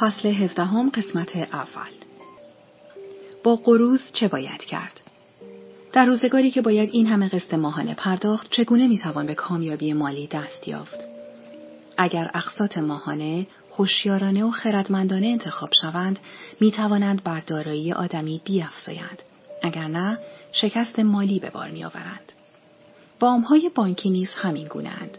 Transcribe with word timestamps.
فصل 0.00 0.28
هفدهم 0.28 0.90
قسمت 0.90 1.36
اول 1.36 1.92
با 3.44 3.56
قروز 3.56 4.00
چه 4.12 4.28
باید 4.28 4.60
کرد؟ 4.60 5.00
در 5.92 6.04
روزگاری 6.04 6.50
که 6.50 6.62
باید 6.62 6.90
این 6.92 7.06
همه 7.06 7.28
قسط 7.28 7.54
ماهانه 7.54 7.94
پرداخت 7.94 8.50
چگونه 8.50 8.88
می‌توان 8.88 9.26
به 9.26 9.34
کامیابی 9.34 9.92
مالی 9.92 10.26
دست 10.26 10.68
یافت؟ 10.68 10.98
اگر 11.96 12.30
اقساط 12.34 12.78
ماهانه 12.78 13.46
هوشیارانه 13.72 14.44
و 14.44 14.50
خردمندانه 14.50 15.26
انتخاب 15.26 15.70
شوند 15.80 16.18
می 16.60 16.72
توانند 16.72 17.22
بر 17.22 17.40
دارایی 17.40 17.92
آدمی 17.92 18.40
بیافزایند 18.44 19.22
اگر 19.62 19.88
نه 19.88 20.18
شکست 20.52 20.98
مالی 20.98 21.38
به 21.38 21.50
بار 21.50 21.70
میآورند 21.70 22.32
وامهای 23.20 23.70
بانکی 23.74 24.10
نیز 24.10 24.30
همین 24.34 24.66
گونهاند 24.66 25.18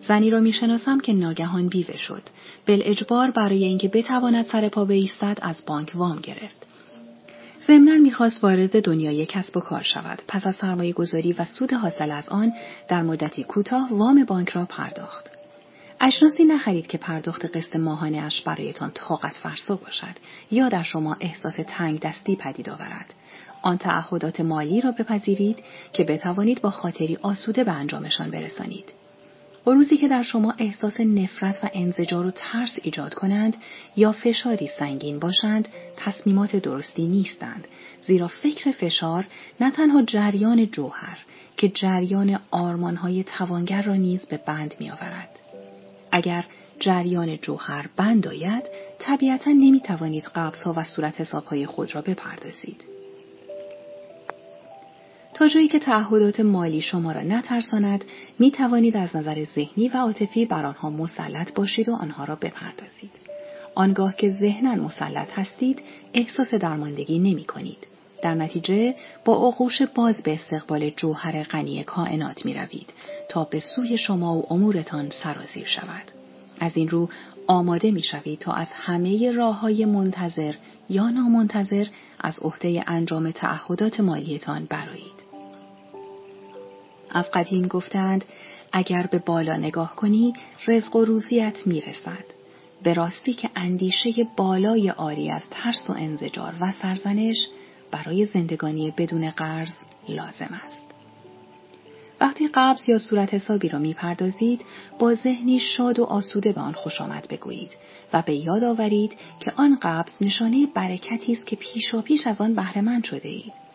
زنی 0.00 0.30
را 0.30 0.40
می‌شناسم 0.40 1.00
که 1.00 1.12
ناگهان 1.12 1.68
بیوه 1.68 1.96
شد. 1.96 2.22
بل 2.66 2.80
اجبار 2.84 3.30
برای 3.30 3.64
اینکه 3.64 3.88
بتواند 3.88 4.44
سر 4.44 4.68
پا 4.68 4.84
بایستد 4.84 5.38
از 5.42 5.56
بانک 5.66 5.92
وام 5.94 6.20
گرفت. 6.20 6.66
ضمنا 7.66 7.94
می‌خواست 7.94 8.44
وارد 8.44 8.84
دنیای 8.84 9.26
کسب 9.26 9.56
و 9.56 9.60
کار 9.60 9.82
شود. 9.82 10.22
پس 10.28 10.46
از 10.46 10.54
سرمایه 10.54 10.92
گذاری 10.92 11.32
و 11.32 11.44
سود 11.44 11.72
حاصل 11.72 12.10
از 12.10 12.28
آن 12.28 12.52
در 12.88 13.02
مدتی 13.02 13.44
کوتاه 13.44 13.88
وام 13.90 14.24
بانک 14.24 14.48
را 14.48 14.64
پرداخت. 14.64 15.38
اجناسی 16.00 16.44
نخرید 16.44 16.86
که 16.86 16.98
پرداخت 16.98 17.56
قسط 17.56 17.76
ماهانه 17.76 18.18
اش 18.18 18.42
برایتان 18.42 18.90
طاقت 18.94 19.36
فرسا 19.36 19.76
باشد 19.76 20.14
یا 20.50 20.68
در 20.68 20.82
شما 20.82 21.16
احساس 21.20 21.54
تنگ 21.66 22.00
دستی 22.00 22.36
پدید 22.36 22.70
آورد. 22.70 23.14
آن 23.62 23.78
تعهدات 23.78 24.40
مالی 24.40 24.80
را 24.80 24.92
بپذیرید 24.92 25.62
که 25.92 26.04
بتوانید 26.04 26.62
با 26.62 26.70
خاطری 26.70 27.18
آسوده 27.22 27.64
به 27.64 27.72
انجامشان 27.72 28.30
برسانید. 28.30 28.84
روزی 29.72 29.96
که 29.96 30.08
در 30.08 30.22
شما 30.22 30.54
احساس 30.58 31.00
نفرت 31.00 31.64
و 31.64 31.70
انزجار 31.72 32.26
و 32.26 32.30
ترس 32.30 32.76
ایجاد 32.82 33.14
کنند 33.14 33.56
یا 33.96 34.12
فشاری 34.12 34.68
سنگین 34.78 35.18
باشند 35.18 35.68
تصمیمات 35.96 36.56
درستی 36.56 37.06
نیستند 37.06 37.64
زیرا 38.00 38.28
فکر 38.28 38.70
فشار 38.70 39.26
نه 39.60 39.70
تنها 39.70 40.02
جریان 40.02 40.66
جوهر 40.66 41.18
که 41.56 41.68
جریان 41.68 42.40
آرمانهای 42.50 43.24
توانگر 43.24 43.82
را 43.82 43.94
نیز 43.94 44.26
به 44.26 44.36
بند 44.46 44.74
می 44.80 44.90
آورد. 44.90 45.38
اگر 46.12 46.44
جریان 46.80 47.36
جوهر 47.36 47.88
بند 47.96 48.28
آید 48.28 48.62
طبیعتا 48.98 49.50
نمی 49.50 49.80
توانید 49.80 50.24
قبضها 50.24 50.74
و 50.76 50.84
صورت 50.84 51.20
حسابهای 51.20 51.66
خود 51.66 51.94
را 51.94 52.02
بپردازید. 52.02 52.97
تا 55.38 55.48
جایی 55.48 55.68
که 55.68 55.78
تعهدات 55.78 56.40
مالی 56.40 56.80
شما 56.80 57.12
را 57.12 57.20
نترساند 57.20 58.04
می 58.38 58.50
توانید 58.50 58.96
از 58.96 59.16
نظر 59.16 59.44
ذهنی 59.44 59.88
و 59.88 59.96
عاطفی 59.96 60.46
بر 60.46 60.66
آنها 60.66 60.90
مسلط 60.90 61.54
باشید 61.54 61.88
و 61.88 61.94
آنها 61.94 62.24
را 62.24 62.34
بپردازید. 62.34 63.10
آنگاه 63.74 64.16
که 64.16 64.30
ذهنا 64.30 64.74
مسلط 64.74 65.28
هستید 65.38 65.82
احساس 66.14 66.54
درماندگی 66.54 67.18
نمی 67.18 67.44
کنید. 67.44 67.86
در 68.22 68.34
نتیجه 68.34 68.94
با 69.24 69.34
آغوش 69.34 69.82
باز 69.82 70.22
به 70.22 70.34
استقبال 70.34 70.90
جوهر 70.90 71.42
غنی 71.42 71.84
کائنات 71.84 72.44
می 72.44 72.54
روید 72.54 72.92
تا 73.28 73.44
به 73.44 73.60
سوی 73.60 73.98
شما 73.98 74.38
و 74.38 74.52
امورتان 74.52 75.10
سرازیر 75.10 75.66
شود. 75.66 76.04
از 76.60 76.76
این 76.76 76.88
رو 76.88 77.08
آماده 77.46 77.90
می 77.90 78.02
شوید 78.02 78.38
تا 78.38 78.52
از 78.52 78.68
همه 78.72 79.32
راه 79.32 79.60
های 79.60 79.84
منتظر 79.84 80.54
یا 80.90 81.10
نامنتظر 81.10 81.86
از 82.20 82.38
عهده 82.42 82.84
انجام 82.86 83.30
تعهدات 83.30 84.00
مالیتان 84.00 84.66
برایید. 84.70 85.27
از 87.10 87.30
قدیم 87.30 87.66
گفتند 87.66 88.24
اگر 88.72 89.06
به 89.06 89.18
بالا 89.18 89.56
نگاه 89.56 89.96
کنی 89.96 90.32
رزق 90.66 90.96
و 90.96 91.04
روزیت 91.04 91.66
می‌رسد. 91.66 92.24
به 92.82 92.94
راستی 92.94 93.32
که 93.32 93.50
اندیشه 93.56 94.10
بالای 94.36 94.90
آری 94.90 95.30
از 95.30 95.42
ترس 95.50 95.90
و 95.90 95.92
انزجار 95.92 96.54
و 96.60 96.72
سرزنش 96.72 97.48
برای 97.90 98.26
زندگانی 98.26 98.90
بدون 98.96 99.30
قرض 99.30 99.74
لازم 100.08 100.60
است. 100.66 100.82
وقتی 102.20 102.48
قبض 102.54 102.88
یا 102.88 102.98
صورت 102.98 103.34
حسابی 103.34 103.68
را 103.68 103.78
می‌پردازید 103.78 104.64
با 104.98 105.14
ذهنی 105.14 105.58
شاد 105.58 105.98
و 105.98 106.04
آسوده 106.04 106.52
به 106.52 106.60
آن 106.60 106.72
خوش 106.72 107.00
آمد 107.00 107.28
بگویید 107.30 107.76
و 108.12 108.22
به 108.22 108.34
یاد 108.34 108.64
آورید 108.64 109.16
که 109.40 109.52
آن 109.56 109.78
قبض 109.82 110.12
نشانه 110.20 110.66
برکتی 110.74 111.32
است 111.32 111.46
که 111.46 111.56
پیشا 111.56 112.02
پیش 112.02 112.26
از 112.26 112.40
آن 112.40 112.54
بهرهمند 112.54 113.04
شده 113.04 113.28
اید. 113.28 113.67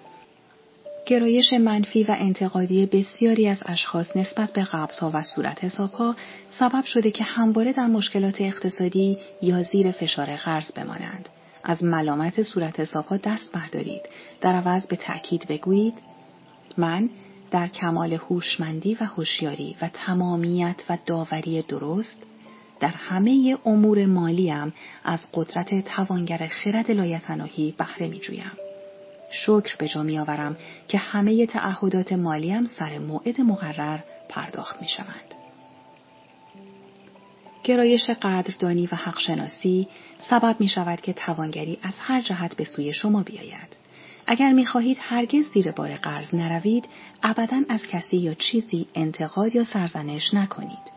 گرایش 1.05 1.53
منفی 1.53 2.03
و 2.03 2.15
انتقادی 2.19 2.85
بسیاری 2.85 3.47
از 3.47 3.59
اشخاص 3.65 4.17
نسبت 4.17 4.53
به 4.53 4.63
قبضها 4.63 5.11
و 5.13 5.23
صورت 5.23 5.63
حسابها 5.63 6.15
سبب 6.59 6.85
شده 6.85 7.11
که 7.11 7.23
همواره 7.23 7.73
در 7.73 7.87
مشکلات 7.87 8.41
اقتصادی 8.41 9.17
یا 9.41 9.63
زیر 9.63 9.91
فشار 9.91 10.35
قرض 10.35 10.71
بمانند. 10.71 11.29
از 11.63 11.83
ملامت 11.83 12.41
صورت 12.41 12.79
حسابها 12.79 13.17
دست 13.17 13.51
بردارید. 13.51 14.01
در 14.41 14.55
عوض 14.55 14.87
به 14.87 14.95
تأکید 14.95 15.47
بگویید 15.47 15.93
من 16.77 17.09
در 17.51 17.67
کمال 17.67 18.13
هوشمندی 18.13 18.97
و 19.01 19.03
هوشیاری 19.03 19.75
و 19.81 19.89
تمامیت 19.93 20.83
و 20.89 20.97
داوری 21.05 21.61
درست 21.61 22.17
در 22.79 22.93
همه 22.95 23.57
امور 23.65 24.05
مالیم 24.05 24.73
از 25.03 25.19
قدرت 25.33 25.85
توانگر 25.85 26.47
خرد 26.47 26.91
لایتناهی 26.91 27.73
بهره 27.77 28.07
می 28.07 28.19
جویم. 28.19 28.62
شکر 29.33 29.75
به 29.77 29.87
جا 29.87 30.03
می 30.03 30.19
آورم 30.19 30.57
که 30.87 30.97
همه 30.97 31.45
تعهدات 31.45 32.13
مالیم 32.13 32.65
سر 32.65 32.99
موعد 32.99 33.41
مقرر 33.41 33.99
پرداخت 34.29 34.81
می 34.81 34.87
شوند. 34.87 35.35
گرایش 37.63 38.09
قدردانی 38.09 38.87
و 38.91 38.95
حقشناسی 38.95 39.87
سبب 40.29 40.55
می 40.59 40.67
شود 40.67 41.01
که 41.01 41.13
توانگری 41.13 41.79
از 41.81 41.93
هر 41.99 42.21
جهت 42.21 42.55
به 42.55 42.63
سوی 42.63 42.93
شما 42.93 43.23
بیاید. 43.23 43.83
اگر 44.27 44.51
می 44.51 44.65
خواهید 44.65 44.97
هرگز 45.01 45.45
زیر 45.53 45.71
بار 45.71 45.95
قرض 45.95 46.35
نروید، 46.35 46.85
ابدا 47.23 47.61
از 47.69 47.87
کسی 47.87 48.17
یا 48.17 48.33
چیزی 48.33 48.87
انتقاد 48.95 49.55
یا 49.55 49.63
سرزنش 49.63 50.33
نکنید. 50.33 50.93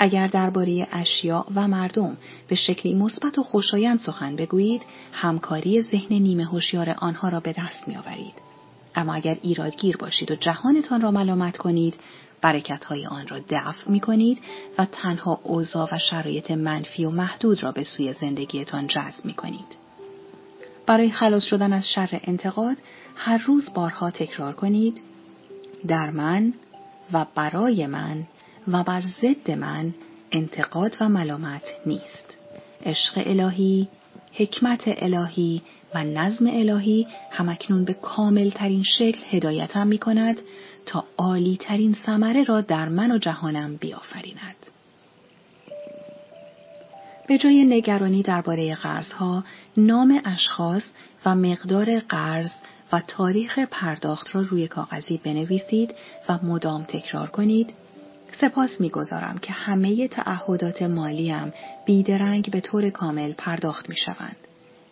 اگر 0.00 0.26
درباره 0.26 0.86
اشیاء 0.92 1.44
و 1.54 1.68
مردم 1.68 2.16
به 2.48 2.54
شکلی 2.54 2.94
مثبت 2.94 3.38
و 3.38 3.42
خوشایند 3.42 4.00
سخن 4.00 4.36
بگویید 4.36 4.82
همکاری 5.12 5.82
ذهن 5.82 6.16
نیمه 6.16 6.44
هوشیار 6.44 6.94
آنها 6.98 7.28
را 7.28 7.40
به 7.40 7.52
دست 7.58 7.88
میآورید 7.88 8.34
اما 8.94 9.14
اگر 9.14 9.38
ایرادگیر 9.42 9.96
باشید 9.96 10.30
و 10.30 10.34
جهانتان 10.34 11.00
را 11.00 11.10
ملامت 11.10 11.56
کنید 11.56 11.94
برکتهای 12.40 13.06
آن 13.06 13.28
را 13.28 13.38
دفع 13.38 13.90
می 13.90 14.00
کنید 14.00 14.40
و 14.78 14.84
تنها 14.84 15.40
اوضاع 15.42 15.88
و 15.92 15.98
شرایط 15.98 16.50
منفی 16.50 17.04
و 17.04 17.10
محدود 17.10 17.62
را 17.62 17.72
به 17.72 17.84
سوی 17.84 18.12
زندگیتان 18.12 18.86
جذب 18.86 19.24
می 19.24 19.34
کنید. 19.34 19.76
برای 20.86 21.10
خلاص 21.10 21.44
شدن 21.44 21.72
از 21.72 21.88
شر 21.94 22.20
انتقاد 22.24 22.76
هر 23.16 23.38
روز 23.46 23.72
بارها 23.74 24.10
تکرار 24.10 24.52
کنید 24.52 25.00
در 25.88 26.10
من 26.10 26.54
و 27.12 27.26
برای 27.34 27.86
من 27.86 28.26
و 28.72 28.84
بر 28.84 29.02
ضد 29.22 29.50
من 29.50 29.94
انتقاد 30.32 30.96
و 31.00 31.08
ملامت 31.08 31.62
نیست 31.86 32.36
عشق 32.86 33.22
الهی 33.26 33.88
حکمت 34.32 34.82
الهی 34.86 35.62
و 35.94 36.04
نظم 36.04 36.46
الهی 36.46 37.06
همکنون 37.30 37.84
به 37.84 37.92
کامل 37.94 38.50
ترین 38.50 38.82
شکل 38.82 39.18
هدایتم 39.30 39.86
می 39.86 39.98
کند 39.98 40.40
تا 40.86 41.04
عالی 41.16 41.56
ترین 41.60 41.96
ثمره 42.06 42.44
را 42.44 42.60
در 42.60 42.88
من 42.88 43.12
و 43.12 43.18
جهانم 43.18 43.76
بیافریند. 43.76 44.56
به 47.28 47.38
جای 47.38 47.64
نگرانی 47.64 48.22
درباره 48.22 48.74
قرضها 48.74 49.44
نام 49.76 50.20
اشخاص 50.24 50.82
و 51.26 51.34
مقدار 51.34 52.00
قرض 52.00 52.50
و 52.92 53.00
تاریخ 53.00 53.58
پرداخت 53.58 54.34
را 54.34 54.40
روی 54.40 54.68
کاغذی 54.68 55.20
بنویسید 55.24 55.94
و 56.28 56.38
مدام 56.42 56.84
تکرار 56.84 57.26
کنید 57.26 57.74
سپاس 58.32 58.80
می‌گذارم 58.80 59.38
که 59.38 59.52
همه 59.52 60.08
تعهدات 60.08 60.82
مالیم 60.82 61.52
بیدرنگ 61.84 62.50
به 62.50 62.60
طور 62.60 62.90
کامل 62.90 63.32
پرداخت 63.32 63.88
می 63.88 63.96
شوند. 63.96 64.36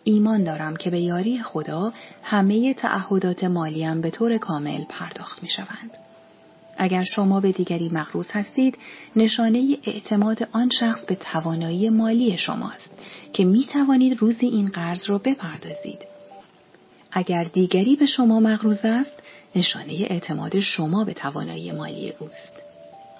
ایمان 0.03 0.43
دارم 0.43 0.75
که 0.75 0.89
به 0.89 0.99
یاری 0.99 1.43
خدا 1.43 1.93
همه 2.23 2.73
تعهدات 2.73 3.43
مالیم 3.43 4.01
به 4.01 4.09
طور 4.09 4.37
کامل 4.37 4.83
پرداخت 4.89 5.43
می 5.43 5.49
شوند. 5.49 5.97
اگر 6.77 7.03
شما 7.03 7.39
به 7.39 7.51
دیگری 7.51 7.89
مغروز 7.89 8.27
هستید 8.31 8.77
نشانه 9.15 9.77
اعتماد 9.83 10.49
آن 10.51 10.69
شخص 10.69 11.05
به 11.05 11.15
توانایی 11.15 11.89
مالی 11.89 12.37
شماست 12.37 12.91
که 13.33 13.45
می 13.45 13.65
توانید 13.73 14.19
روزی 14.21 14.45
این 14.45 14.67
قرض 14.67 15.01
را 15.07 15.17
بپردازید. 15.17 16.05
اگر 17.11 17.43
دیگری 17.43 17.95
به 17.95 18.05
شما 18.05 18.39
مغروز 18.39 18.79
است 18.83 19.23
نشانه 19.55 19.93
اعتماد 20.09 20.59
شما 20.59 21.03
به 21.03 21.13
توانایی 21.13 21.71
مالی 21.71 22.13
اوست. 22.19 22.66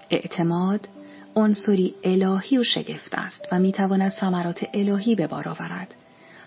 اعتماد 0.09 0.87
عنصری 1.35 1.95
الهی 2.03 2.57
و 2.57 2.63
شگفت 2.63 3.13
است 3.13 3.47
و 3.51 3.59
می 3.59 3.71
تواند 3.71 4.11
ثمرات 4.11 4.65
الهی 4.73 5.15
به 5.15 5.27
بار 5.27 5.49
آورد. 5.49 5.95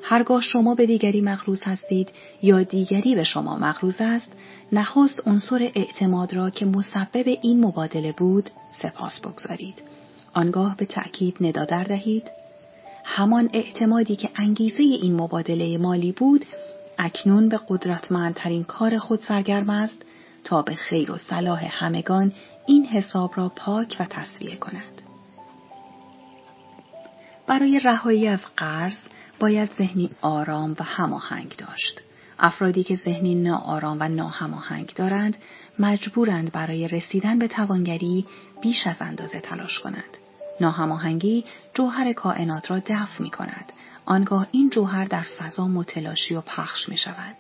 هرگاه 0.02 0.42
شما 0.42 0.74
به 0.74 0.86
دیگری 0.86 1.20
مغروز 1.20 1.60
هستید 1.62 2.08
یا 2.42 2.62
دیگری 2.62 3.14
به 3.14 3.24
شما 3.24 3.56
مغروز 3.56 3.96
است 3.98 4.32
نخست 4.72 5.28
عنصر 5.28 5.70
اعتماد 5.74 6.34
را 6.34 6.50
که 6.50 6.66
مسبب 6.66 7.38
این 7.42 7.64
مبادله 7.64 8.12
بود 8.12 8.50
سپاس 8.82 9.20
بگذارید 9.20 9.82
آنگاه 10.34 10.76
به 10.76 10.86
تأکید 10.86 11.36
ندادر 11.40 11.84
دهید 11.84 12.30
همان 13.04 13.50
اعتمادی 13.52 14.16
که 14.16 14.30
انگیزه 14.36 14.82
این 14.82 15.16
مبادله 15.16 15.78
مالی 15.78 16.12
بود 16.12 16.44
اکنون 16.98 17.48
به 17.48 17.60
قدرتمندترین 17.68 18.64
کار 18.64 18.98
خود 18.98 19.20
سرگرم 19.20 19.70
است 19.70 20.02
تا 20.44 20.62
به 20.62 20.74
خیر 20.74 21.12
و 21.12 21.16
صلاح 21.16 21.64
همگان 21.70 22.32
این 22.70 22.86
حساب 22.86 23.32
را 23.36 23.48
پاک 23.48 23.96
و 24.00 24.04
تصویه 24.04 24.56
کند. 24.56 25.02
برای 27.46 27.80
رهایی 27.80 28.28
از 28.28 28.40
قرض 28.56 28.96
باید 29.40 29.72
ذهنی 29.78 30.10
آرام 30.20 30.76
و 30.80 30.82
هماهنگ 30.82 31.56
داشت. 31.56 32.00
افرادی 32.38 32.82
که 32.82 32.96
ذهنی 32.96 33.34
ناآرام 33.34 33.96
و 34.00 34.08
ناهماهنگ 34.08 34.92
دارند 34.96 35.36
مجبورند 35.78 36.52
برای 36.52 36.88
رسیدن 36.88 37.38
به 37.38 37.48
توانگری 37.48 38.26
بیش 38.62 38.86
از 38.86 38.96
اندازه 39.00 39.40
تلاش 39.40 39.78
کنند. 39.78 40.18
ناهماهنگی 40.60 41.44
جوهر 41.74 42.12
کائنات 42.12 42.70
را 42.70 42.78
دفع 42.78 43.22
می 43.22 43.30
کند. 43.30 43.72
آنگاه 44.04 44.46
این 44.52 44.70
جوهر 44.70 45.04
در 45.04 45.22
فضا 45.38 45.68
متلاشی 45.68 46.34
و 46.34 46.40
پخش 46.40 46.88
می 46.88 46.96
شود. 46.96 47.36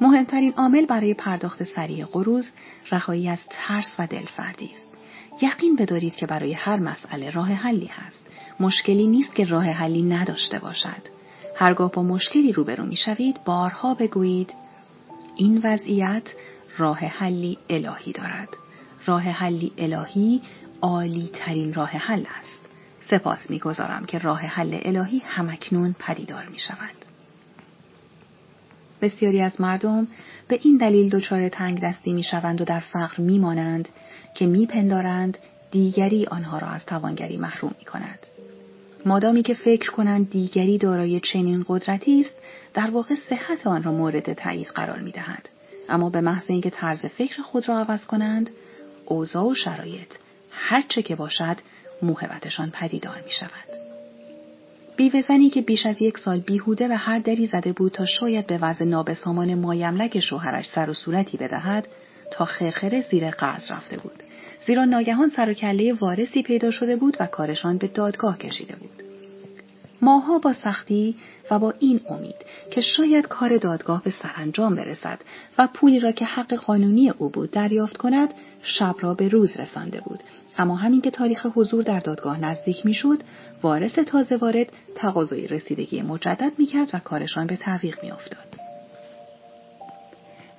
مهمترین 0.00 0.52
عامل 0.56 0.86
برای 0.86 1.14
پرداخت 1.14 1.64
سریع 1.64 2.04
قروز 2.04 2.50
رهایی 2.90 3.28
از 3.28 3.38
ترس 3.50 3.96
و 3.98 4.06
دلسردی 4.06 4.70
است. 4.74 4.86
یقین 5.42 5.76
بدارید 5.76 6.14
که 6.14 6.26
برای 6.26 6.52
هر 6.52 6.76
مسئله 6.76 7.30
راه 7.30 7.52
حلی 7.52 7.86
هست. 7.86 8.26
مشکلی 8.60 9.06
نیست 9.06 9.34
که 9.34 9.44
راه 9.44 9.64
حلی 9.64 10.02
نداشته 10.02 10.58
باشد. 10.58 11.02
هرگاه 11.56 11.90
با 11.90 12.02
مشکلی 12.02 12.52
روبرو 12.52 12.86
می 12.86 12.96
شوید 12.96 13.44
بارها 13.44 13.94
بگویید 13.94 14.54
این 15.36 15.60
وضعیت 15.64 16.34
راه 16.78 16.98
حلی 16.98 17.58
الهی 17.70 18.12
دارد. 18.12 18.48
راه 19.06 19.22
حلی 19.22 19.72
الهی 19.78 20.42
عالی 20.82 21.30
ترین 21.32 21.74
راه 21.74 21.90
حل 21.90 22.24
است. 22.40 22.60
سپاس 23.10 23.50
می‌گذارم 23.50 24.04
که 24.04 24.18
راه 24.18 24.40
حل 24.40 24.78
الهی 24.82 25.22
همکنون 25.26 25.94
پدیدار 25.98 26.46
می 26.46 26.58
شود. 26.58 27.13
بسیاری 29.04 29.40
از 29.40 29.60
مردم 29.60 30.08
به 30.48 30.58
این 30.62 30.76
دلیل 30.76 31.08
دچار 31.08 31.48
تنگ 31.48 31.80
دستی 31.80 32.12
می 32.12 32.22
شوند 32.22 32.60
و 32.60 32.64
در 32.64 32.80
فقر 32.80 33.22
می 33.22 33.38
مانند 33.38 33.88
که 34.34 34.46
می 34.46 34.66
پندارند 34.66 35.38
دیگری 35.70 36.26
آنها 36.26 36.58
را 36.58 36.68
از 36.68 36.86
توانگری 36.86 37.36
محروم 37.36 37.74
می 37.78 37.84
کند. 37.84 38.18
مادامی 39.06 39.42
که 39.42 39.54
فکر 39.54 39.90
کنند 39.90 40.30
دیگری 40.30 40.78
دارای 40.78 41.20
چنین 41.20 41.64
قدرتی 41.68 42.20
است 42.20 42.34
در 42.74 42.90
واقع 42.90 43.14
صحت 43.14 43.66
آن 43.66 43.82
را 43.82 43.92
مورد 43.92 44.32
تایید 44.32 44.68
قرار 44.68 44.98
می 44.98 45.10
دهند. 45.10 45.48
اما 45.88 46.10
به 46.10 46.20
محض 46.20 46.44
اینکه 46.48 46.70
طرز 46.70 47.06
فکر 47.06 47.42
خود 47.42 47.68
را 47.68 47.78
عوض 47.78 48.04
کنند 48.04 48.50
اوضاع 49.04 49.44
و 49.44 49.54
شرایط 49.54 50.14
هرچه 50.50 51.02
که 51.02 51.16
باشد 51.16 51.56
موهبتشان 52.02 52.70
پدیدار 52.70 53.22
می 53.24 53.32
شود. 53.32 53.83
بیوزنی 54.96 55.50
که 55.50 55.62
بیش 55.62 55.86
از 55.86 56.02
یک 56.02 56.18
سال 56.18 56.40
بیهوده 56.40 56.88
و 56.88 56.92
هر 56.92 57.18
دری 57.18 57.46
زده 57.46 57.72
بود 57.72 57.92
تا 57.92 58.04
شاید 58.04 58.46
به 58.46 58.58
وضع 58.58 58.84
نابسامان 58.84 59.54
مایملک 59.54 60.20
شوهرش 60.20 60.66
سر 60.66 60.90
و 60.90 60.94
صورتی 60.94 61.36
بدهد 61.36 61.88
تا 62.30 62.44
خرخره 62.44 63.00
زیر 63.00 63.30
قرض 63.30 63.72
رفته 63.72 63.96
بود. 63.96 64.22
زیرا 64.66 64.84
ناگهان 64.84 65.28
سر 65.28 65.50
و 65.50 65.54
کله 65.54 65.92
وارثی 65.92 66.42
پیدا 66.42 66.70
شده 66.70 66.96
بود 66.96 67.16
و 67.20 67.26
کارشان 67.26 67.78
به 67.78 67.88
دادگاه 67.88 68.38
کشیده 68.38 68.76
بود. 68.76 69.13
ماها 70.04 70.38
با 70.38 70.52
سختی 70.52 71.16
و 71.50 71.58
با 71.58 71.74
این 71.78 72.00
امید 72.08 72.36
که 72.70 72.80
شاید 72.80 73.26
کار 73.28 73.56
دادگاه 73.56 74.02
به 74.02 74.10
سرانجام 74.10 74.74
برسد 74.74 75.18
و 75.58 75.68
پولی 75.74 76.00
را 76.00 76.12
که 76.12 76.24
حق 76.24 76.54
قانونی 76.54 77.10
او 77.10 77.28
بود 77.28 77.50
دریافت 77.50 77.96
کند 77.96 78.34
شب 78.62 78.94
را 79.00 79.14
به 79.14 79.28
روز 79.28 79.56
رسانده 79.56 80.00
بود. 80.00 80.20
اما 80.58 80.76
همین 80.76 81.00
که 81.00 81.10
تاریخ 81.10 81.46
حضور 81.54 81.82
در 81.82 81.98
دادگاه 81.98 82.40
نزدیک 82.40 82.86
می‌شد 82.86 83.18
وارث 83.62 83.98
تازه 83.98 84.36
وارد 84.36 84.72
تقاضای 84.94 85.46
رسیدگی 85.46 86.02
مجدد 86.02 86.52
می‌کرد 86.58 86.90
و 86.92 86.98
کارشان 86.98 87.46
به 87.46 87.56
تعویق 87.56 88.02
میافتاد. 88.02 88.53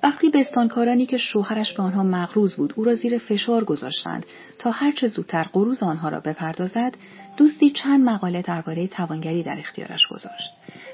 وقتی 0.06 0.30
بستانکارانی 0.30 1.06
که 1.06 1.16
شوهرش 1.16 1.72
به 1.72 1.82
آنها 1.82 2.02
مغروز 2.02 2.56
بود 2.56 2.72
او 2.76 2.84
را 2.84 2.94
زیر 2.94 3.18
فشار 3.18 3.64
گذاشتند 3.64 4.26
تا 4.58 4.70
هرچه 4.70 5.08
زودتر 5.08 5.42
قروز 5.42 5.82
آنها 5.82 6.08
را 6.08 6.20
بپردازد 6.20 6.94
دوستی 7.36 7.70
چند 7.70 8.08
مقاله 8.08 8.42
درباره 8.42 8.86
توانگری 8.86 9.42
در 9.42 9.58
اختیارش 9.58 10.06
گذاشت 10.06 10.50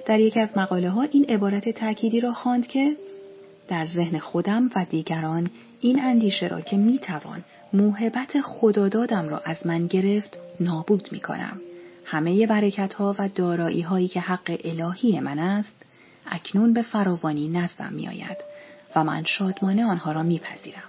در 0.06 0.20
یکی 0.20 0.40
از 0.40 0.56
مقاله 0.56 0.90
ها 0.90 1.02
این 1.02 1.24
عبارت 1.28 1.68
تأکیدی 1.68 2.20
را 2.20 2.32
خواند 2.32 2.66
که 2.66 2.96
در 3.68 3.84
ذهن 3.84 4.18
خودم 4.18 4.70
و 4.76 4.86
دیگران 4.90 5.50
این 5.80 6.04
اندیشه 6.04 6.48
را 6.48 6.60
که 6.60 6.76
می‌توان 6.76 7.44
موهبت 7.72 8.40
خدادادم 8.40 9.28
را 9.28 9.38
از 9.38 9.66
من 9.66 9.86
گرفت 9.86 10.38
نابود 10.60 11.08
می 11.12 11.20
کنم. 11.20 11.60
همه 12.04 12.46
برکت 12.46 12.94
ها 12.94 13.16
و 13.18 13.28
دارایی 13.34 13.82
هایی 13.82 14.08
که 14.08 14.20
حق 14.20 14.60
الهی 14.64 15.20
من 15.20 15.38
است 15.38 15.76
اکنون 16.26 16.72
به 16.72 16.82
فراوانی 16.82 17.48
نزدم 17.48 17.92
می 17.92 18.08
آید 18.08 18.51
و 18.96 19.04
من 19.04 19.24
شادمانه 19.24 19.84
آنها 19.84 20.12
را 20.12 20.22
میپذیرم. 20.22 20.82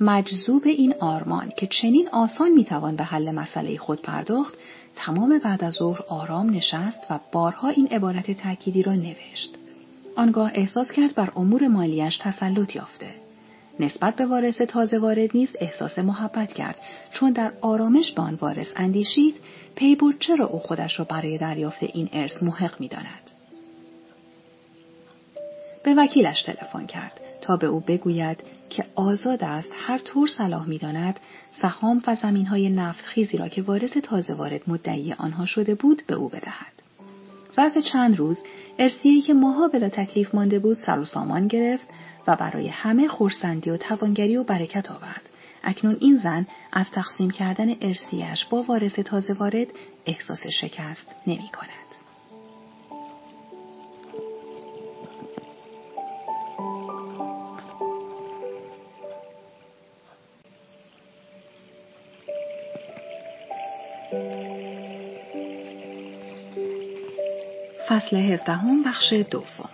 مجذوب 0.00 0.62
این 0.66 0.94
آرمان 1.00 1.52
که 1.56 1.66
چنین 1.66 2.08
آسان 2.12 2.50
می‌توان 2.50 2.96
به 2.96 3.04
حل 3.04 3.30
مسئله 3.30 3.76
خود 3.76 4.02
پرداخت 4.02 4.54
تمام 4.96 5.38
بعد 5.38 5.64
از 5.64 5.74
ظهر 5.74 6.02
آرام 6.08 6.50
نشست 6.50 7.06
و 7.10 7.20
بارها 7.32 7.68
این 7.68 7.86
عبارت 7.86 8.30
تأکیدی 8.30 8.82
را 8.82 8.94
نوشت. 8.94 9.54
آنگاه 10.16 10.50
احساس 10.54 10.90
کرد 10.90 11.14
بر 11.14 11.32
امور 11.36 11.68
مالیش 11.68 12.18
تسلط 12.18 12.76
یافته. 12.76 13.14
نسبت 13.80 14.16
به 14.16 14.26
وارث 14.26 14.60
تازه 14.60 14.98
وارد 14.98 15.30
نیز 15.34 15.48
احساس 15.60 15.98
محبت 15.98 16.52
کرد 16.52 16.76
چون 17.12 17.32
در 17.32 17.52
آرامش 17.60 18.12
به 18.12 18.22
آن 18.22 18.34
وارث 18.34 18.68
اندیشید 18.76 19.36
پی 19.74 19.96
برد 19.96 20.18
چرا 20.18 20.46
او 20.46 20.58
خودش 20.58 20.98
را 20.98 21.04
برای 21.04 21.38
دریافت 21.38 21.82
این 21.82 22.08
ارث 22.12 22.42
محق 22.42 22.80
می‌داند. 22.80 23.30
به 25.84 25.94
وکیلش 25.94 26.42
تلفن 26.42 26.86
کرد 26.86 27.20
تا 27.40 27.56
به 27.56 27.66
او 27.66 27.80
بگوید 27.80 28.40
که 28.70 28.84
آزاد 28.94 29.44
است 29.44 29.72
هر 29.80 29.98
طور 29.98 30.28
صلاح 30.28 30.68
می‌داند 30.68 31.20
سهام 31.62 32.02
و 32.06 32.16
زمین 32.16 32.46
های 32.46 32.70
نفت 32.70 33.04
خیزی 33.04 33.36
را 33.36 33.48
که 33.48 33.62
وارث 33.62 33.96
تازه 33.96 34.32
وارد 34.32 34.62
مدعی 34.66 35.12
آنها 35.12 35.46
شده 35.46 35.74
بود 35.74 36.02
به 36.06 36.14
او 36.14 36.28
بدهد. 36.28 36.72
ظرف 37.56 37.78
چند 37.78 38.18
روز 38.18 38.38
ارسیهی 38.78 39.20
که 39.20 39.34
ماها 39.34 39.68
بلا 39.68 39.88
تکلیف 39.88 40.34
مانده 40.34 40.58
بود 40.58 40.76
سر 40.76 40.98
و 40.98 41.04
سامان 41.04 41.48
گرفت 41.48 41.86
و 42.26 42.36
برای 42.36 42.68
همه 42.68 43.08
خورسندی 43.08 43.70
و 43.70 43.76
توانگری 43.76 44.36
و 44.36 44.44
برکت 44.44 44.90
آورد. 44.90 45.22
اکنون 45.64 45.96
این 46.00 46.16
زن 46.16 46.46
از 46.72 46.90
تقسیم 46.90 47.30
کردن 47.30 47.68
ارسیش 47.80 48.44
با 48.50 48.62
وارث 48.62 48.98
تازه 48.98 49.32
وارد 49.32 49.66
احساس 50.06 50.46
شکست 50.46 51.14
نمی 51.26 51.48
کند. 51.52 52.09
فصل 68.10 68.16
هفدهم 68.16 68.82
بخش 68.82 69.12
دوم. 69.12 69.68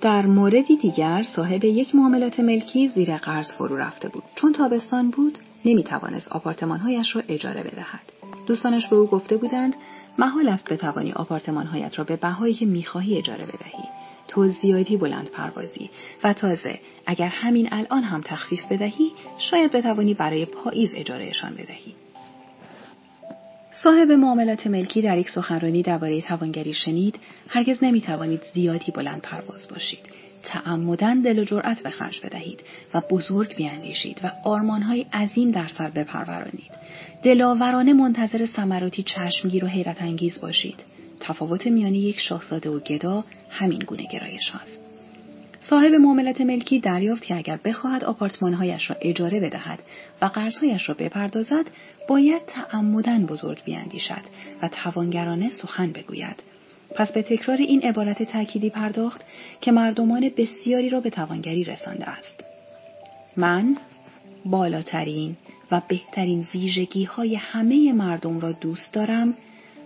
در 0.00 0.26
موردی 0.26 0.76
دیگر 0.76 1.22
صاحب 1.36 1.64
یک 1.64 1.94
معاملات 1.94 2.40
ملکی 2.40 2.88
زیر 2.88 3.16
قرض 3.16 3.52
فرو 3.52 3.76
رفته 3.76 4.08
بود. 4.08 4.22
چون 4.34 4.52
تابستان 4.52 5.10
بود 5.10 5.38
نمی‌توانست 5.64 6.28
آپارتمانهایش 6.28 7.16
را 7.16 7.22
اجاره 7.28 7.62
بدهد. 7.62 8.00
دوستانش 8.46 8.86
به 8.86 8.96
او 8.96 9.06
گفته 9.06 9.36
بودند 9.36 9.74
محال 10.18 10.48
است 10.48 10.72
بتوانی 10.72 11.12
آپارتمانهایت 11.12 11.98
را 11.98 12.04
به 12.04 12.16
بهایی 12.16 12.54
که 12.54 12.66
می‌خواهی 12.66 13.18
اجاره 13.18 13.46
بدهی. 13.46 13.84
تو 14.28 14.48
زیادی 14.48 14.96
بلند 14.96 15.30
پروازی 15.30 15.90
و 16.24 16.32
تازه 16.32 16.78
اگر 17.06 17.28
همین 17.28 17.68
الان 17.72 18.02
هم 18.02 18.20
تخفیف 18.24 18.60
بدهی 18.70 19.12
شاید 19.38 19.72
بتوانی 19.72 20.14
برای 20.14 20.44
پاییز 20.44 20.94
اجارهشان 20.94 21.54
بدهی. 21.54 21.94
صاحب 23.82 24.10
معاملات 24.10 24.66
ملکی 24.66 25.02
در 25.02 25.18
یک 25.18 25.30
سخنرانی 25.30 25.82
درباره 25.82 26.20
توانگری 26.20 26.74
شنید 26.74 27.18
هرگز 27.48 27.84
نمی‌توانید 27.84 28.42
زیادی 28.54 28.92
بلند 28.92 29.20
پرواز 29.20 29.68
باشید. 29.68 29.98
تعمدن 30.42 31.20
دل 31.20 31.38
و 31.38 31.44
جرأت 31.44 31.82
به 31.82 31.90
خرج 31.90 32.20
بدهید 32.24 32.60
و 32.94 33.02
بزرگ 33.10 33.56
بیاندیشید 33.56 34.20
و 34.24 34.32
آرمانهای 34.44 35.06
عظیم 35.12 35.50
در 35.50 35.66
سر 35.66 35.90
بپرورانید. 35.90 36.70
دلاورانه 37.22 37.92
منتظر 37.92 38.46
ثمراتی 38.46 39.02
چشمگیر 39.02 39.64
و 39.64 39.68
حیرت 39.68 40.02
انگیز 40.02 40.40
باشید. 40.40 40.84
تفاوت 41.20 41.66
میان 41.66 41.94
یک 41.94 42.20
شاهزاده 42.20 42.70
و 42.70 42.80
گدا 42.80 43.24
همین 43.50 43.78
گونه 43.78 44.06
گرایش 44.12 44.48
هاست. 44.48 44.83
صاحب 45.68 45.92
معاملات 45.92 46.40
ملکی 46.40 46.80
دریافت 46.80 47.24
که 47.24 47.36
اگر 47.36 47.58
بخواهد 47.64 48.04
آپارتمانهایش 48.04 48.90
را 48.90 48.96
اجاره 49.00 49.40
بدهد 49.40 49.82
و 50.22 50.24
قرضهایش 50.24 50.88
را 50.88 50.94
بپردازد 50.98 51.64
باید 52.08 52.42
تعمدن 52.46 53.26
بزرگ 53.26 53.64
بیاندیشد 53.64 54.22
و 54.62 54.68
توانگرانه 54.68 55.50
سخن 55.50 55.92
بگوید. 55.92 56.42
پس 56.94 57.12
به 57.12 57.22
تکرار 57.22 57.56
این 57.56 57.82
عبارت 57.82 58.22
تأکیدی 58.22 58.70
پرداخت 58.70 59.20
که 59.60 59.72
مردمان 59.72 60.30
بسیاری 60.36 60.90
را 60.90 61.00
به 61.00 61.10
توانگری 61.10 61.64
رسانده 61.64 62.08
است. 62.08 62.44
من 63.36 63.76
بالاترین 64.44 65.36
و 65.70 65.80
بهترین 65.88 66.46
ویژگی 66.54 67.04
های 67.04 67.34
همه 67.34 67.92
مردم 67.92 68.40
را 68.40 68.52
دوست 68.52 68.92
دارم 68.92 69.34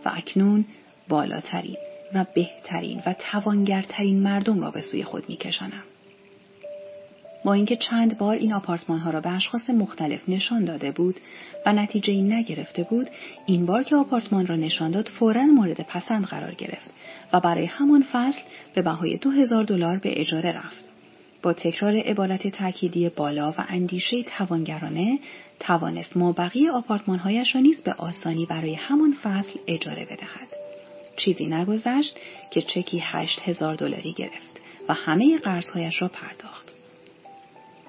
و 0.04 0.11
اکنون 0.14 0.64
بالاترین 1.08 1.76
و 2.15 2.25
بهترین 2.35 3.03
و 3.07 3.15
توانگرترین 3.33 4.23
مردم 4.23 4.61
را 4.61 4.71
به 4.71 4.81
سوی 4.81 5.05
خود 5.05 5.29
میکشانم. 5.29 5.83
با 7.45 7.53
اینکه 7.53 7.77
چند 7.77 8.19
بار 8.19 8.37
این 8.37 8.53
آپارتمان 8.53 8.99
ها 8.99 9.11
را 9.11 9.21
به 9.21 9.31
اشخاص 9.31 9.71
مختلف 9.71 10.29
نشان 10.29 10.65
داده 10.65 10.91
بود 10.91 11.17
و 11.67 11.73
نتیجه 11.73 12.12
این 12.12 12.33
نگرفته 12.33 12.83
بود 12.83 13.11
این 13.47 13.67
بار 13.67 13.83
که 13.83 13.97
آپارتمان 13.97 14.47
را 14.47 14.57
نشان 14.57 14.91
داد 14.91 15.09
فورا 15.09 15.43
مورد 15.43 15.81
پسند 15.81 16.25
قرار 16.25 16.55
گرفت 16.55 16.91
و 17.33 17.41
برای 17.41 17.67
همان 17.67 18.05
فصل 18.12 18.41
به 18.75 18.83
بهای 18.83 19.17
دو 19.17 19.31
هزار 19.31 19.65
دلار 19.65 19.99
به 19.99 20.21
اجاره 20.21 20.53
رفت 20.53 20.85
با 21.43 21.53
تکرار 21.53 21.97
عبارت 21.97 22.49
تأکیدی 22.49 23.09
بالا 23.09 23.50
و 23.50 23.65
اندیشه 23.69 24.23
توانگرانه 24.23 25.19
توانست 25.61 26.17
مابقی 26.17 26.69
آپارتمانهایش 26.69 27.55
را 27.55 27.61
نیز 27.61 27.83
به 27.83 27.93
آسانی 27.93 28.47
برای 28.47 28.75
همان 28.75 29.15
فصل 29.23 29.59
اجاره 29.67 30.05
بدهد 30.05 30.58
چیزی 31.19 31.47
نگذشت 31.47 32.17
که 32.51 32.63
چکی 32.63 32.99
هشت 33.03 33.41
هزار 33.45 33.75
دلاری 33.75 34.13
گرفت 34.13 34.61
و 34.89 34.95
همه 34.95 35.39
قرضهایش 35.39 36.03
را 36.03 36.09
پرداخت 36.09 36.73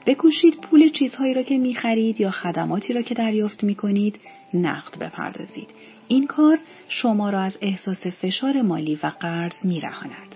بکوشید 0.05 0.61
پول 0.61 0.89
چیزهایی 0.89 1.33
را 1.33 1.43
که 1.43 1.57
می 1.57 1.73
خرید 1.73 2.21
یا 2.21 2.31
خدماتی 2.31 2.93
را 2.93 3.01
که 3.01 3.15
دریافت 3.15 3.63
می 3.63 3.75
کنید 3.75 4.19
نقد 4.53 4.99
بپردازید. 4.99 5.69
این 6.07 6.27
کار 6.27 6.59
شما 6.87 7.29
را 7.29 7.39
از 7.39 7.57
احساس 7.61 8.07
فشار 8.07 8.61
مالی 8.61 8.99
و 9.03 9.11
قرض 9.19 9.53
می 9.63 9.81
رهاند. 9.81 10.35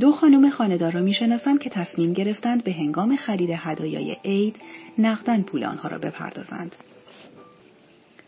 دو 0.00 0.12
خانم 0.12 0.50
خاندار 0.50 0.92
را 0.92 1.00
می 1.00 1.14
شناسم 1.14 1.58
که 1.58 1.70
تصمیم 1.70 2.12
گرفتند 2.12 2.64
به 2.64 2.72
هنگام 2.72 3.16
خرید 3.16 3.50
هدایای 3.50 4.16
عید 4.24 4.56
نقدن 4.98 5.42
پول 5.42 5.64
آنها 5.64 5.88
را 5.88 5.98
بپردازند. 5.98 6.76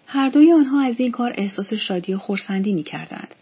هر 0.07 0.28
دوی 0.28 0.52
آنها 0.52 0.81
از 0.81 1.00
این 1.00 1.11
کار 1.11 1.35
احساس 1.37 1.75
شادی 1.75 2.14
و 2.14 2.19
خورسندی 2.19 2.73
می 2.73 2.83
کردند. 2.83 3.35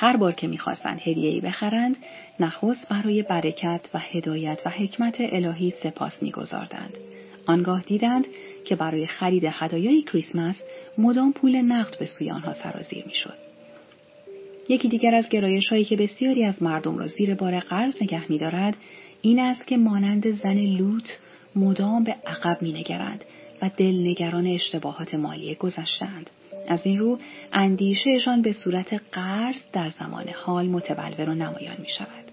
هر 0.00 0.16
بار 0.16 0.32
که 0.32 0.46
می‌خواستند 0.46 1.00
هدیهای 1.00 1.40
بخرند 1.40 1.96
نخست 2.40 2.88
برای 2.88 3.22
برکت 3.22 3.80
و 3.94 3.98
هدایت 3.98 4.62
و 4.66 4.70
حکمت 4.70 5.16
الهی 5.18 5.70
سپاس 5.82 6.22
میگذاردند. 6.22 6.98
آنگاه 7.46 7.82
دیدند 7.82 8.26
که 8.64 8.76
برای 8.76 9.06
خرید 9.06 9.44
هدایای 9.44 10.02
کریسمس 10.02 10.62
مدام 10.98 11.32
پول 11.32 11.56
نقد 11.56 11.98
به 11.98 12.06
سوی 12.06 12.30
آنها 12.30 12.54
سرازیر 12.54 13.04
می‌شد. 13.06 13.34
یکی 14.68 14.88
دیگر 14.88 15.14
از 15.14 15.28
گرایش 15.28 15.68
هایی 15.68 15.84
که 15.84 15.96
بسیاری 15.96 16.44
از 16.44 16.62
مردم 16.62 16.98
را 16.98 17.06
زیر 17.06 17.34
بار 17.34 17.60
قرض 17.60 17.94
نگه 18.02 18.30
میدارد 18.30 18.76
این 19.22 19.38
است 19.38 19.66
که 19.66 19.76
مانند 19.76 20.30
زن 20.30 20.58
لوط 20.58 21.08
مدام 21.56 22.04
به 22.04 22.16
عقب 22.26 22.62
مینگرند 22.62 23.24
و 23.62 23.70
دلنگران 23.76 24.46
اشتباهات 24.46 25.14
مالی 25.14 25.54
گذشتند 25.54 26.30
از 26.68 26.86
این 26.86 26.98
رو 26.98 27.18
اندیشهشان 27.52 28.42
به 28.42 28.52
صورت 28.52 29.02
قرض 29.12 29.56
در 29.72 29.90
زمان 29.90 30.28
حال 30.28 30.66
متبلور 30.66 31.30
و 31.30 31.34
نمایان 31.34 31.76
می 31.78 31.88
شود. 31.88 32.24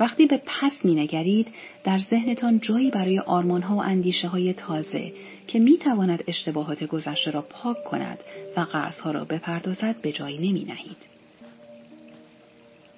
وقتی 0.00 0.26
به 0.26 0.42
پس 0.46 0.84
می 0.84 0.94
نگرید 0.94 1.46
در 1.84 1.98
ذهنتان 1.98 2.60
جایی 2.60 2.90
برای 2.90 3.18
آرمانها 3.18 3.76
و 3.76 3.82
اندیشه 3.82 4.28
های 4.28 4.52
تازه 4.52 5.12
که 5.46 5.58
می 5.58 5.78
تواند 5.78 6.24
اشتباهات 6.26 6.84
گذشته 6.84 7.30
را 7.30 7.42
پاک 7.42 7.84
کند 7.84 8.18
و 8.56 8.60
قرضها 8.60 9.10
را 9.10 9.24
بپردازد 9.24 9.96
به 10.02 10.12
جایی 10.12 10.38
نمی 10.38 10.64
نهید. 10.64 11.12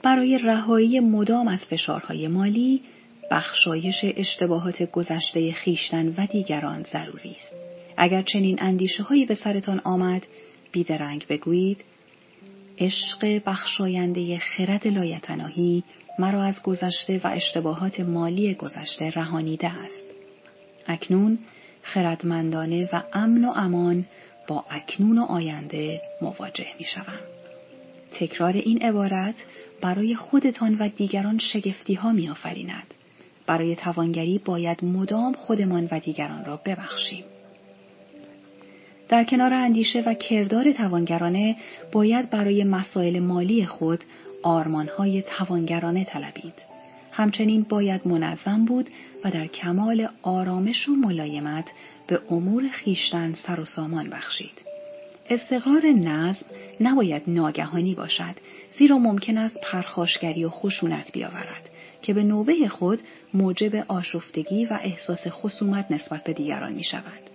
برای 0.03 0.39
رهایی 0.39 1.01
مدام 1.01 1.49
از 1.49 1.65
فشارهای 1.67 2.29
مالی 2.29 2.81
بخشایش 3.31 4.01
اشتباهات 4.03 4.83
گذشته 4.83 5.53
خیشتن 5.53 6.15
و 6.17 6.27
دیگران 6.27 6.83
ضروری 6.83 7.37
است. 7.41 7.55
اگر 7.97 8.23
چنین 8.23 8.59
اندیشه 8.63 9.03
هایی 9.03 9.27
به 9.27 9.35
سرتان 9.35 9.81
آمد 9.85 10.27
بیدرنگ 10.75 11.27
بگویید 11.29 11.85
عشق 12.79 13.43
بخشاینده 13.47 14.39
خرد 14.39 14.87
لایتناهی 14.87 15.85
مرا 16.19 16.43
از 16.43 16.63
گذشته 16.63 17.21
و 17.25 17.27
اشتباهات 17.27 18.01
مالی 18.01 18.55
گذشته 18.55 19.11
رهانیده 19.11 19.69
است. 19.69 20.03
اکنون 20.87 21.39
خردمندانه 21.83 22.89
و 22.93 23.03
امن 23.13 23.45
و 23.45 23.53
امان 23.57 24.05
با 24.49 24.65
اکنون 24.71 25.19
و 25.19 25.23
آینده 25.23 26.01
مواجه 26.23 26.67
می 26.79 26.85
شوم. 26.85 27.21
تکرار 28.13 28.53
این 28.53 28.83
عبارت 28.83 29.35
برای 29.81 30.15
خودتان 30.15 30.75
و 30.75 30.89
دیگران 30.89 31.39
شگفتی 31.39 31.95
ها 31.95 32.13
می 32.13 32.31
آفریند. 32.31 32.95
برای 33.47 33.77
توانگری 33.77 34.41
باید 34.45 34.85
مدام 34.85 35.33
خودمان 35.33 35.89
و 35.91 36.01
دیگران 36.01 36.45
را 36.45 36.57
ببخشیم. 36.57 37.25
در 39.15 39.25
کنار 39.25 39.53
اندیشه 39.53 40.03
و 40.07 40.15
کردار 40.15 40.73
توانگرانه 40.73 41.57
باید 41.93 42.31
برای 42.31 42.65
مسائل 42.65 43.19
مالی 43.19 43.67
خود 43.67 44.05
آرمانهای 44.43 45.23
توانگرانه 45.23 46.05
طلبید. 46.05 46.55
همچنین 47.13 47.67
باید 47.69 48.01
منظم 48.07 48.65
بود 48.65 48.91
و 49.25 49.31
در 49.31 49.47
کمال 49.47 50.09
آرامش 50.23 50.89
و 50.89 50.93
ملایمت 50.93 51.65
به 52.07 52.21
امور 52.31 52.69
خیشتن 52.69 53.33
سر 53.33 53.61
و 53.61 53.65
سامان 53.65 54.11
بخشید. 54.11 54.63
استقرار 55.31 55.87
نظم 55.87 56.47
نباید 56.81 57.23
ناگهانی 57.27 57.95
باشد 57.95 58.35
زیرا 58.79 58.99
ممکن 58.99 59.39
است 59.39 59.57
پرخاشگری 59.63 60.45
و 60.45 60.49
خشونت 60.49 61.13
بیاورد 61.13 61.71
که 62.03 62.15
به 62.15 62.23
نوبه 62.23 62.69
خود 62.69 63.01
موجب 63.35 63.85
آشفتگی 63.89 64.67
و 64.67 64.79
احساس 64.83 65.27
خصومت 65.29 65.91
نسبت 65.91 66.25
به 66.25 66.33
دیگران 66.33 66.73
می 66.73 66.85
شود. 66.85 67.34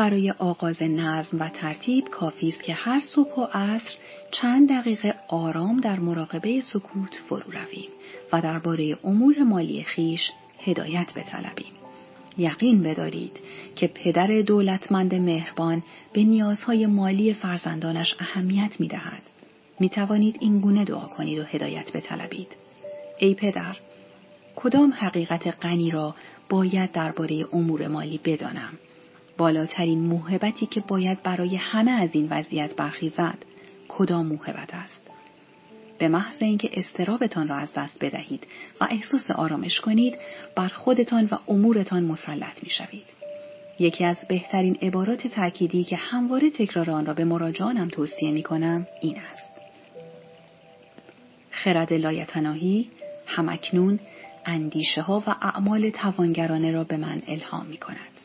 برای 0.00 0.30
آغاز 0.30 0.82
نظم 0.82 1.40
و 1.40 1.48
ترتیب 1.48 2.08
کافی 2.08 2.48
است 2.48 2.62
که 2.62 2.74
هر 2.74 3.00
صبح 3.00 3.34
و 3.34 3.46
عصر 3.52 3.94
چند 4.30 4.68
دقیقه 4.68 5.14
آرام 5.28 5.80
در 5.80 5.98
مراقبه 5.98 6.60
سکوت 6.60 7.14
فرو 7.28 7.52
رویم 7.52 7.88
و 8.32 8.40
درباره 8.40 8.98
امور 9.04 9.38
مالی 9.38 9.82
خیش 9.82 10.30
هدایت 10.58 11.14
بطلبیم. 11.14 11.72
یقین 12.38 12.82
بدارید 12.82 13.40
که 13.76 13.86
پدر 13.86 14.42
دولتمند 14.42 15.14
مهربان 15.14 15.82
به 16.12 16.24
نیازهای 16.24 16.86
مالی 16.86 17.34
فرزندانش 17.34 18.14
اهمیت 18.18 18.80
می 18.80 18.88
دهد. 18.88 19.22
می 19.80 19.88
توانید 19.88 20.36
این 20.40 20.60
گونه 20.60 20.84
دعا 20.84 21.06
کنید 21.06 21.38
و 21.38 21.42
هدایت 21.42 21.92
بطلبید. 21.92 22.56
ای 23.18 23.34
پدر، 23.34 23.76
کدام 24.56 24.92
حقیقت 24.92 25.64
غنی 25.64 25.90
را 25.90 26.14
باید 26.48 26.92
درباره 26.92 27.46
امور 27.52 27.88
مالی 27.88 28.20
بدانم 28.24 28.72
بالاترین 29.40 30.00
موهبتی 30.00 30.66
که 30.66 30.80
باید 30.80 31.22
برای 31.22 31.56
همه 31.56 31.90
از 31.90 32.10
این 32.12 32.28
وضعیت 32.30 32.76
برخیزد 32.76 33.38
کدام 33.88 34.26
موهبت 34.26 34.74
است 34.74 35.00
به 35.98 36.08
محض 36.08 36.42
اینکه 36.42 36.70
استرابتان 36.72 37.48
را 37.48 37.56
از 37.56 37.72
دست 37.76 38.04
بدهید 38.04 38.46
و 38.80 38.88
احساس 38.90 39.30
آرامش 39.30 39.80
کنید 39.80 40.18
بر 40.56 40.68
خودتان 40.68 41.28
و 41.30 41.36
امورتان 41.48 42.04
مسلط 42.04 42.62
می 42.62 42.70
شوید. 42.70 43.06
یکی 43.78 44.04
از 44.04 44.16
بهترین 44.28 44.78
عبارات 44.82 45.26
تأکیدی 45.26 45.84
که 45.84 45.96
همواره 45.96 46.50
تکرار 46.50 46.90
آن 46.90 47.06
را 47.06 47.14
به 47.14 47.24
مراجعانم 47.24 47.88
توصیه 47.88 48.30
می 48.30 48.42
کنم 48.42 48.86
این 49.00 49.18
است. 49.32 49.50
خرد 51.50 51.92
لایتناهی 51.92 52.88
همکنون 53.26 54.00
اندیشه 54.46 55.02
ها 55.02 55.22
و 55.26 55.30
اعمال 55.42 55.90
توانگرانه 55.90 56.70
را 56.70 56.84
به 56.84 56.96
من 56.96 57.22
الهام 57.28 57.66
می 57.66 57.76
کند. 57.76 58.19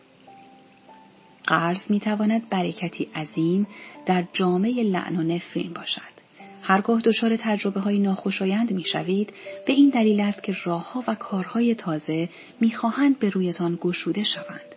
قرض 1.47 1.79
می 1.89 1.99
تواند 1.99 2.49
برکتی 2.49 3.07
عظیم 3.15 3.67
در 4.05 4.23
جامعه 4.33 4.83
لعن 4.83 5.15
و 5.15 5.23
نفرین 5.23 5.73
باشد. 5.73 6.15
هرگاه 6.61 7.01
دچار 7.01 7.35
تجربه 7.35 7.79
های 7.79 7.99
ناخوشایند 7.99 8.71
می 8.71 8.83
شوید 8.83 9.33
به 9.67 9.73
این 9.73 9.89
دلیل 9.89 10.19
است 10.19 10.43
که 10.43 10.55
راهها 10.63 11.03
و 11.07 11.15
کارهای 11.15 11.75
تازه 11.75 12.29
می‌خواهند 12.61 13.19
به 13.19 13.29
رویتان 13.29 13.77
گشوده 13.81 14.23
شوند. 14.23 14.75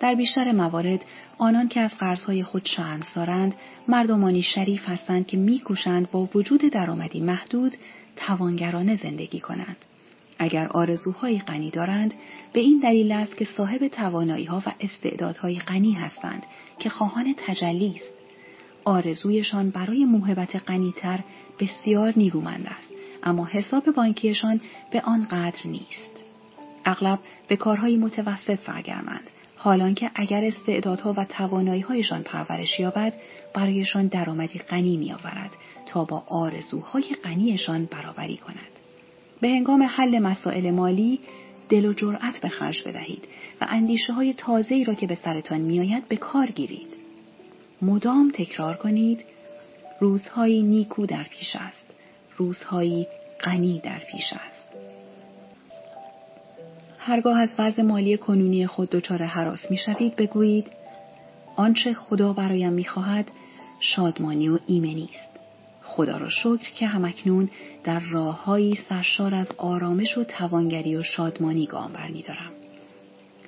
در 0.00 0.14
بیشتر 0.14 0.52
موارد 0.52 1.04
آنان 1.38 1.68
که 1.68 1.80
از 1.80 1.94
قرضهای 1.98 2.42
خود 2.42 2.64
شرم 2.64 3.00
سارند 3.14 3.54
مردمانی 3.88 4.42
شریف 4.42 4.88
هستند 4.88 5.26
که 5.26 5.36
میکوشند 5.36 6.10
با 6.10 6.28
وجود 6.34 6.60
درآمدی 6.60 7.20
محدود 7.20 7.76
توانگرانه 8.16 8.96
زندگی 8.96 9.40
کنند. 9.40 9.76
اگر 10.42 10.66
آرزوهای 10.66 11.38
غنی 11.38 11.70
دارند 11.70 12.14
به 12.52 12.60
این 12.60 12.80
دلیل 12.80 13.12
است 13.12 13.36
که 13.36 13.44
صاحب 13.44 13.88
توانایی 13.88 14.44
ها 14.44 14.62
و 14.66 14.72
استعدادهای 14.80 15.58
غنی 15.58 15.92
هستند 15.92 16.42
که 16.78 16.88
خواهان 16.88 17.34
تجلی 17.36 17.94
است. 17.96 18.14
آرزویشان 18.84 19.70
برای 19.70 20.04
موهبت 20.04 20.56
غنیتر 20.56 21.20
بسیار 21.60 22.12
نیرومند 22.16 22.66
است 22.78 22.92
اما 23.22 23.44
حساب 23.44 23.90
بانکیشان 23.90 24.60
به 24.90 25.00
آن 25.00 25.26
قدر 25.30 25.60
نیست. 25.64 26.12
اغلب 26.84 27.18
به 27.48 27.56
کارهای 27.56 27.96
متوسط 27.96 28.58
سرگرمند 28.58 29.30
حالان 29.56 29.94
که 29.94 30.10
اگر 30.14 30.44
استعدادها 30.44 31.14
و 31.16 31.24
تواناییهایشان 31.24 32.22
پرورش 32.22 32.80
یابد 32.80 33.14
برایشان 33.54 34.06
درآمدی 34.06 34.58
غنی 34.58 34.96
میآورد 34.96 35.50
تا 35.86 36.04
با 36.04 36.22
آرزوهای 36.28 37.04
غنیشان 37.24 37.84
برابری 37.84 38.36
کند. 38.36 38.71
به 39.42 39.48
هنگام 39.48 39.82
حل 39.82 40.18
مسائل 40.18 40.70
مالی 40.70 41.20
دل 41.68 41.86
و 41.86 41.92
جرأت 41.92 42.40
به 42.42 42.48
خرج 42.48 42.82
بدهید 42.88 43.24
و 43.60 43.66
اندیشه 43.68 44.12
های 44.12 44.34
تازه 44.34 44.74
ای 44.74 44.84
را 44.84 44.94
که 44.94 45.06
به 45.06 45.14
سرتان 45.14 45.60
میآید 45.60 46.08
به 46.08 46.16
کار 46.16 46.46
گیرید. 46.46 46.88
مدام 47.82 48.30
تکرار 48.34 48.76
کنید 48.76 49.24
روزهایی 50.00 50.62
نیکو 50.62 51.06
در 51.06 51.22
پیش 51.22 51.56
است. 51.56 51.86
روزهایی 52.36 53.06
غنی 53.44 53.80
در 53.84 53.98
پیش 54.12 54.32
است. 54.32 54.66
هرگاه 56.98 57.40
از 57.40 57.54
وضع 57.58 57.82
مالی 57.82 58.16
کنونی 58.16 58.66
خود 58.66 58.90
دچار 58.90 59.22
حراس 59.22 59.70
می‌شوید 59.70 60.16
بگویید 60.16 60.70
آنچه 61.56 61.94
خدا 61.94 62.32
برایم 62.32 62.72
می‌خواهد 62.72 63.30
شادمانی 63.80 64.48
و 64.48 64.58
ایمنی 64.66 65.08
است 65.12 65.31
خدا 65.84 66.16
را 66.16 66.28
شکر 66.28 66.70
که 66.74 66.86
همکنون 66.86 67.50
در 67.84 68.00
راههایی 68.00 68.78
سرشار 68.88 69.34
از 69.34 69.52
آرامش 69.58 70.18
و 70.18 70.24
توانگری 70.24 70.96
و 70.96 71.02
شادمانی 71.02 71.66
گام 71.66 71.92
برمیدارم 71.92 72.52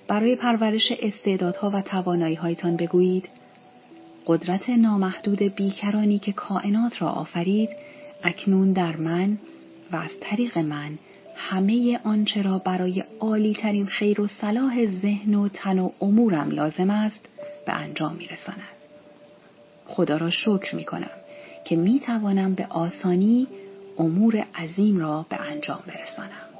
برای 0.09 0.37
پرورش 0.37 0.93
استعدادها 1.03 1.71
و 1.71 1.83
تواناییهایتان 1.83 2.77
بگویید 2.77 3.29
قدرت 4.27 4.71
نامحدود 4.71 5.43
بیکرانی 5.43 6.19
که 6.19 6.33
کائنات 6.33 7.03
را 7.03 7.09
آفرید 7.09 7.71
اکنون 8.23 8.73
در 8.73 8.97
من 8.97 9.39
و 9.93 9.97
از 9.97 10.11
طریق 10.21 10.59
من 10.59 10.99
همه 11.37 12.01
آنچه 12.05 12.43
را 12.43 12.59
برای 12.59 13.05
عالی 13.21 13.55
ترین 13.55 13.87
خیر 13.87 14.21
و 14.21 14.27
صلاح 14.27 14.87
ذهن 14.87 15.35
و 15.35 15.49
تن 15.49 15.79
و 15.79 15.91
امورم 16.01 16.51
لازم 16.51 16.91
است 16.91 17.29
به 17.67 17.73
انجام 17.73 18.17
می 18.17 18.27
رساند. 18.27 18.75
خدا 19.87 20.17
را 20.17 20.31
شکر 20.31 20.77
می 20.77 20.85
کنم 20.85 21.11
که 21.65 21.77
می 21.77 22.01
توانم 22.01 22.55
به 22.55 22.67
آسانی 22.67 23.47
امور 23.99 24.47
عظیم 24.55 24.99
را 24.99 25.27
به 25.29 25.41
انجام 25.41 25.83
برسانم. 25.87 26.54